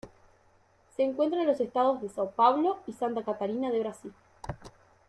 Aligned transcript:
Se 0.97 1.03
encuentra 1.03 1.41
en 1.41 1.47
los 1.47 1.59
estados 1.59 2.01
de 2.01 2.09
São 2.09 2.31
Paulo 2.31 2.79
y 2.87 2.93
Santa 2.93 3.23
Catarina 3.23 3.69
de 3.69 3.81
Brasil. 3.81 4.11